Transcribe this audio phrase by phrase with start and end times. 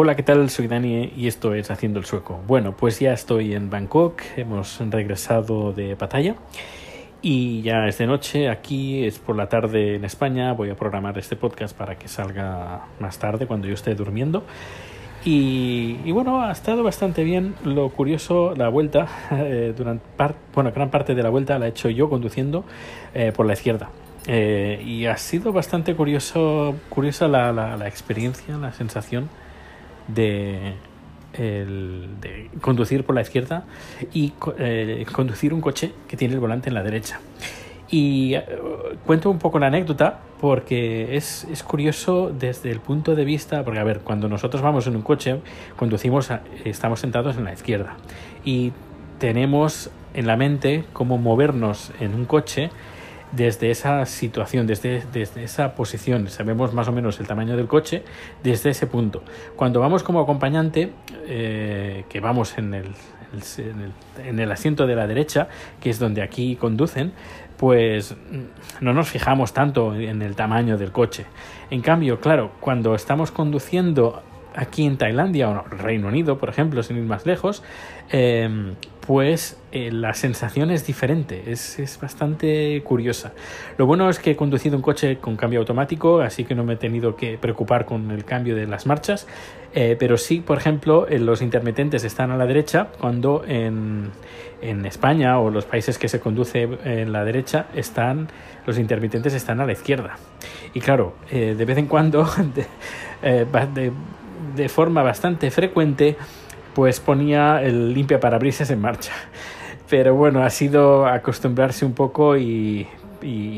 [0.00, 0.48] Hola, ¿qué tal?
[0.48, 2.40] Soy Dani y esto es Haciendo el Sueco.
[2.46, 6.36] Bueno, pues ya estoy en Bangkok, hemos regresado de batalla
[7.20, 11.18] y ya es de noche, aquí es por la tarde en España, voy a programar
[11.18, 14.44] este podcast para que salga más tarde cuando yo esté durmiendo.
[15.24, 17.56] Y, bueno, ha estado bastante bien.
[17.64, 20.04] Lo curioso, la vuelta, eh, durante
[20.54, 22.64] bueno, gran parte de la vuelta la he hecho yo conduciendo
[23.14, 23.90] eh, por la izquierda.
[24.28, 29.28] Eh, y ha sido bastante curioso, curiosa la, la experiencia, la sensación
[30.08, 30.74] de,
[31.34, 33.64] el, de conducir por la izquierda
[34.12, 37.20] y eh, conducir un coche que tiene el volante en la derecha.
[37.90, 38.44] Y eh,
[39.06, 43.80] cuento un poco la anécdota porque es, es, curioso desde el punto de vista, porque
[43.80, 45.40] a ver, cuando nosotros vamos en un coche,
[45.76, 46.30] conducimos,
[46.64, 47.96] estamos sentados en la izquierda
[48.44, 48.72] y
[49.18, 52.70] tenemos en la mente cómo movernos en un coche
[53.32, 56.28] desde esa situación, desde, desde esa posición.
[56.28, 58.02] Sabemos más o menos el tamaño del coche
[58.42, 59.22] desde ese punto.
[59.56, 60.92] Cuando vamos como acompañante,
[61.26, 62.86] eh, que vamos en el,
[64.24, 65.48] en el, asiento de la derecha,
[65.80, 67.12] que es donde aquí conducen,
[67.56, 68.14] pues
[68.80, 71.26] no nos fijamos tanto en el tamaño del coche.
[71.70, 74.22] En cambio, claro, cuando estamos conduciendo
[74.54, 77.62] aquí en Tailandia o Reino Unido, por ejemplo, sin ir más lejos,
[78.10, 78.74] eh,
[79.08, 83.32] pues eh, la sensación es diferente, es, es, bastante curiosa.
[83.78, 86.74] Lo bueno es que he conducido un coche con cambio automático, así que no me
[86.74, 89.26] he tenido que preocupar con el cambio de las marchas,
[89.72, 94.10] eh, pero sí, por ejemplo, los intermitentes están a la derecha, cuando en,
[94.60, 98.28] en, España o los países que se conduce en la derecha, están,
[98.66, 100.16] los intermitentes están a la izquierda.
[100.74, 102.28] Y claro, eh, de vez en cuando,
[103.24, 103.90] de,
[104.54, 106.18] de forma bastante frecuente,
[106.78, 109.10] pues ponía el limpia parabrisas en marcha.
[109.90, 112.86] Pero bueno, ha sido acostumbrarse un poco y,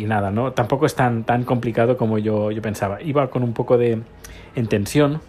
[0.07, 0.53] nada, ¿no?
[0.53, 3.03] Tampoco es tan, tan complicado como yo, yo pensaba.
[3.03, 4.01] Iba con un poco de
[4.55, 5.21] en tensión,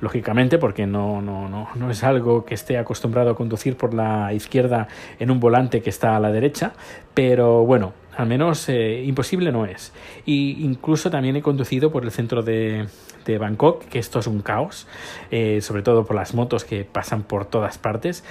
[0.00, 4.32] lógicamente, porque no, no, no, no es algo que esté acostumbrado a conducir por la
[4.32, 4.86] izquierda
[5.18, 6.74] en un volante que está a la derecha,
[7.14, 9.92] pero bueno, al menos eh, imposible no es.
[10.24, 12.86] Y incluso también he conducido por el centro de,
[13.24, 14.86] de Bangkok, que esto es un caos,
[15.30, 18.24] eh, sobre todo por las motos que pasan por todas partes.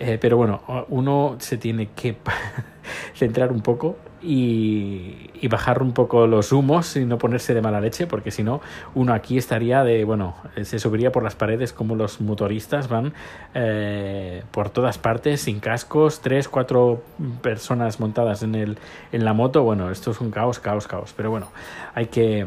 [0.00, 2.16] Eh, pero bueno, uno se tiene que
[3.14, 8.06] centrar un poco y, bajar un poco los humos y no ponerse de mala leche,
[8.06, 8.60] porque si no,
[8.94, 13.14] uno aquí estaría de, bueno, se subiría por las paredes como los motoristas van
[13.54, 17.02] eh, por todas partes, sin cascos, tres, cuatro
[17.40, 18.78] personas montadas en, el,
[19.12, 19.62] en la moto.
[19.62, 21.14] Bueno, esto es un caos, caos, caos.
[21.16, 21.48] Pero bueno,
[21.94, 22.46] hay que,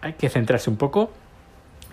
[0.00, 1.10] hay que centrarse un poco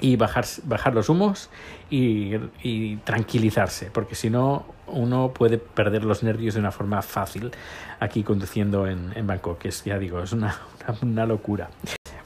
[0.01, 1.49] y bajar, bajar los humos
[1.89, 7.51] y, tranquilizarse, porque si no uno puede perder los nervios de una forma fácil
[7.99, 10.59] aquí conduciendo en, Bangkok, que es, ya digo, es una,
[11.01, 11.69] una, locura.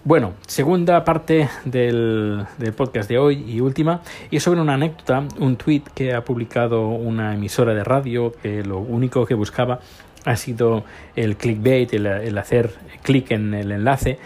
[0.03, 2.45] Bueno, segunda parte del,
[2.75, 6.87] podcast de hoy y última, y es sobre una anécdota, un tweet que ha publicado
[6.87, 9.79] una emisora de radio que lo único que buscaba
[10.25, 10.85] ha sido
[11.15, 14.19] el clickbait, el hacer clic en el enlace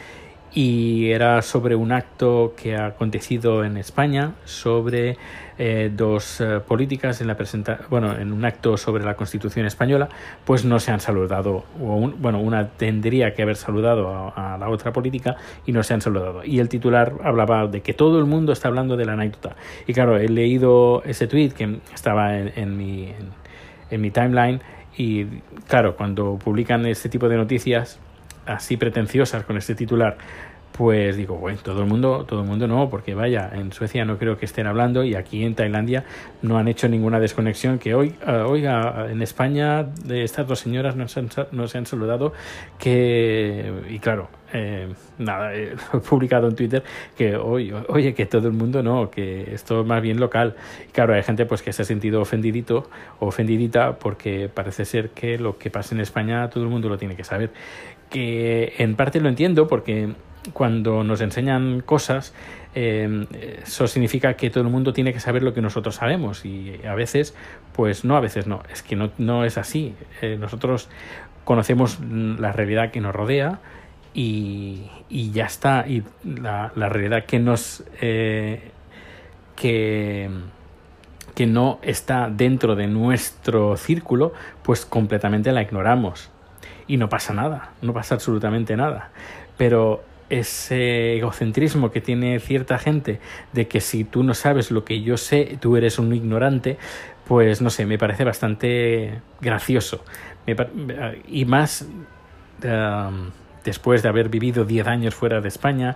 [0.58, 5.16] y era sobre un acto que ha acontecido en España sobre
[5.60, 10.10] eh, dos eh, políticas en la presenta bueno en un acto sobre la Constitución española
[10.46, 15.36] pues no se han saludado bueno una tendría que haber saludado a, la otra política
[15.68, 16.44] y no se han saludado.
[16.44, 19.56] Y el titular hablaba de que todo el mundo está hablando de la anécdota.
[19.86, 23.14] Y claro he leído ese tweet que estaba en mi
[23.92, 24.60] en mi timeline
[24.98, 25.26] y
[25.68, 28.00] claro cuando publican este tipo de noticias
[28.48, 30.18] así pretenciosas con este titular,
[30.78, 34.20] pues digo, bueno, todo el mundo, todo el mundo no, porque vaya, en Suecia no
[34.20, 36.04] creo que estén hablando y aquí en Tailandia
[36.44, 40.96] no han hecho ninguna desconexión que hoy, uh, oiga, en España de estas dos señoras
[40.96, 42.34] no se han, no se han saludado,
[42.78, 45.76] que, y claro, eh, nada, he
[46.08, 46.84] publicado en Twitter
[47.18, 50.56] que oye, oye, que todo el mundo no, que esto es más bien local.
[50.88, 52.90] Y claro, hay gente pues que se ha sentido ofendidito
[53.20, 57.16] ofendidita porque parece ser que lo que pasa en España todo el mundo lo tiene
[57.16, 57.52] que saber.
[58.10, 60.14] Que en parte lo entiendo porque
[60.54, 62.34] cuando nos enseñan cosas,
[62.76, 63.26] eh,
[63.64, 66.96] eso significa que todo el mundo tiene que saber lo que nosotros sabemos y a
[66.96, 67.36] veces,
[67.74, 69.96] pues no, a veces no, es que no, no es así.
[70.22, 70.90] Eh, nosotros
[71.44, 73.60] conocemos la realidad que nos rodea
[74.14, 77.84] y, y ya está, y la, la realidad que nos...
[78.02, 78.72] Eh,
[79.56, 80.30] que
[81.38, 84.34] que no está dentro de nuestro círculo,
[84.64, 86.32] pues completamente la ignoramos.
[86.88, 89.12] Y no pasa nada, no pasa absolutamente nada.
[89.56, 93.20] Pero ese egocentrismo que tiene cierta gente
[93.54, 96.78] de que si tú no sabes lo que yo sé, tú eres un ignorante,
[97.26, 100.04] pues no sé, me parece bastante gracioso.
[101.28, 101.88] y más
[103.64, 105.96] después de haber vivido 10 años fuera de España,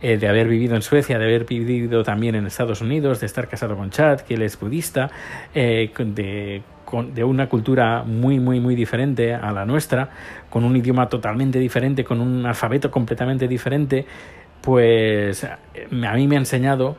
[0.00, 3.48] eh, de haber vivido en Suecia, de haber vivido también en Estados Unidos, de estar
[3.48, 5.10] casado con Chad, que él es budista,
[5.52, 6.62] eh, de,
[7.14, 10.10] de una cultura muy, muy, muy diferente a la nuestra,
[10.50, 14.06] con un idioma totalmente diferente, con un alfabeto completamente diferente,
[14.62, 15.58] pues a
[16.14, 16.96] mí me ha enseñado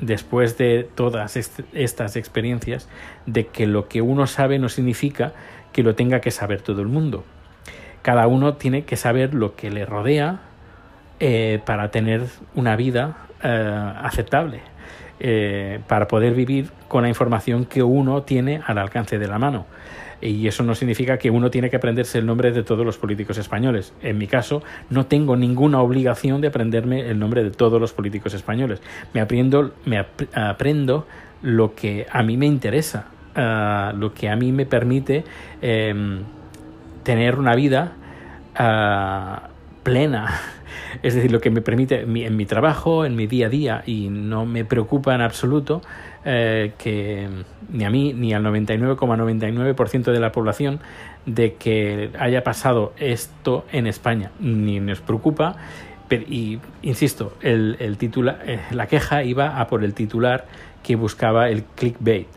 [0.00, 2.88] después de todas estas experiencias
[3.26, 5.32] de que lo que uno sabe no significa
[5.72, 7.24] que lo tenga que saber todo el mundo.
[8.02, 10.40] Cada uno tiene que saber lo que le rodea
[11.20, 12.22] eh, para tener
[12.54, 14.60] una vida eh, aceptable,
[15.20, 19.66] eh, para poder vivir con la información que uno tiene al alcance de la mano.
[20.20, 23.36] Y eso no significa que uno tiene que aprenderse el nombre de todos los políticos
[23.36, 23.92] españoles.
[24.02, 28.32] En mi caso, no tengo ninguna obligación de aprenderme el nombre de todos los políticos
[28.32, 28.80] españoles.
[29.12, 29.98] Me aprendo, me
[30.34, 31.06] aprendo
[31.42, 35.24] lo que a mí me interesa, ah, lo que a mí me permite
[35.60, 36.20] em,
[37.02, 37.92] tener una vida
[38.56, 39.48] ah,
[39.82, 40.40] plena.
[41.02, 44.08] Es decir, lo que me permite en mi trabajo, en mi día a día, y
[44.08, 45.82] no me preocupa en absoluto
[46.24, 47.28] eh, que
[47.70, 50.80] ni a mí ni al 99,99% de la población
[51.26, 54.30] de que haya pasado esto en España.
[54.40, 55.56] Ni nos preocupa.
[56.10, 60.46] y insisto, el, el eh, la queja iba a por el titular
[60.82, 62.28] que buscaba el clickbait.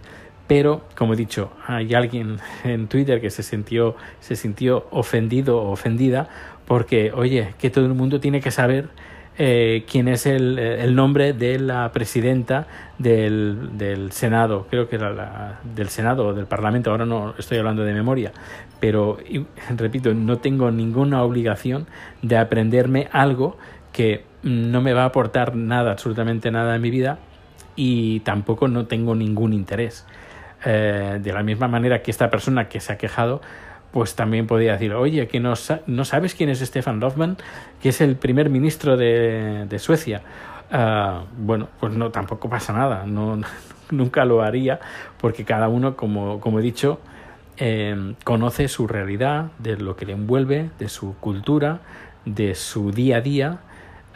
[0.47, 5.71] Pero, como he dicho, hay alguien en Twitter que se sintió, se sintió ofendido o
[5.71, 6.29] ofendida
[6.67, 8.89] porque, oye, que todo el mundo tiene que saber
[9.37, 12.67] eh, quién es el, el, nombre de la presidenta
[12.97, 17.59] del, del Senado, creo que era la, del Senado o del Parlamento, ahora no estoy
[17.59, 18.31] hablando de memoria,
[18.79, 19.17] pero
[19.77, 21.87] repito, no tengo ninguna obligación
[22.21, 23.57] de aprenderme algo
[23.93, 27.19] que no me va a aportar nada, absolutamente nada en mi vida
[27.75, 30.05] y tampoco no tengo ningún interés.
[30.65, 33.41] Eh, de la misma manera que esta persona que se ha quejado
[33.97, 35.55] pues también podría decir, oye, que no,
[35.87, 37.35] no sabes quién es Stefan Löfven,
[37.81, 40.21] que es el primer ministro de, de Suecia.
[40.71, 43.41] Uh, bueno, pues no, tampoco pasa nada, no,
[43.89, 44.79] nunca lo haría,
[45.19, 46.99] porque cada uno, como, como he dicho,
[47.57, 51.79] eh, conoce su realidad, de lo que le envuelve, de su cultura,
[52.23, 53.61] de su día a día,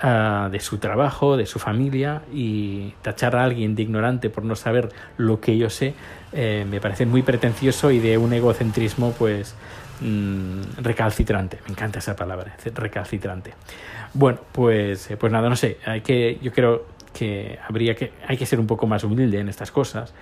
[0.03, 4.55] uh, de su trabajo, de su familia, y tachar a alguien de ignorante por no
[4.55, 5.93] saber lo que yo sé,
[6.33, 9.55] eh, me parece muy pretencioso y de un egocentrismo pues
[10.01, 11.59] mm, recalcitrante.
[11.65, 13.53] Me encanta esa palabra, recalcitrante.
[14.13, 18.37] Bueno, pues, eh, pues nada, no sé, hay que, yo creo que habría que, hay
[18.37, 20.13] que ser un poco más humilde en estas cosas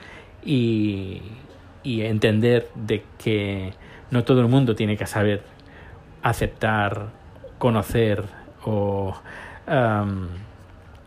[0.43, 1.21] y,
[1.83, 3.73] y entender de que
[4.11, 5.43] no todo el mundo tiene que saber
[6.21, 7.09] aceptar,
[7.57, 8.23] conocer
[8.63, 9.15] o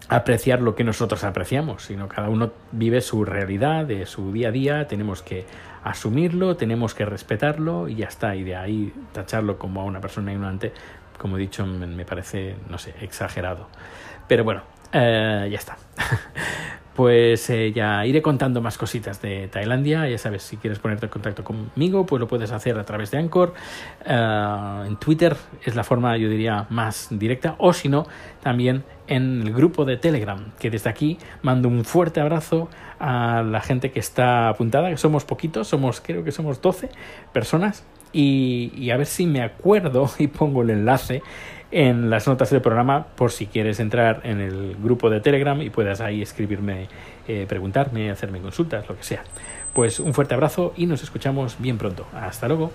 [0.09, 4.53] apreciar lo que nosotros apreciamos, sino cada uno vive su realidad, de su día a
[4.53, 5.47] día, tenemos que
[5.85, 10.33] asumirlo, tenemos que respetarlo y ya está, y de ahí tacharlo como a una persona
[10.33, 10.73] ignorante,
[11.19, 13.69] como he dicho, me parece, no sé, exagerado.
[14.29, 14.63] Pero bueno,
[14.93, 15.77] eh, ya está.
[16.95, 20.09] pues eh, ya iré contando más cositas de Tailandia.
[20.09, 23.19] Ya sabes, si quieres ponerte en contacto conmigo, pues lo puedes hacer a través de
[23.19, 23.55] Anchor.
[24.05, 27.55] Eh, en Twitter es la forma, yo diría, más directa.
[27.59, 28.07] O si no,
[28.43, 32.69] también en el grupo de Telegram, que desde aquí mando un fuerte abrazo
[32.99, 36.91] a la gente que está apuntada, que somos poquitos, somos, creo que somos 12
[37.33, 37.85] personas.
[38.13, 41.23] Y, y a ver si me acuerdo y pongo el enlace
[41.73, 45.71] en las notas del programa por si quieres entrar en el grupo de Telegram y
[45.71, 46.87] puedas ahí escribirme,
[47.27, 49.25] eh, preguntarme, hacerme consultas, lo que sea.
[49.73, 52.07] Pues un fuerte abrazo y nos escuchamos bien pronto.
[52.15, 52.71] Hasta luego.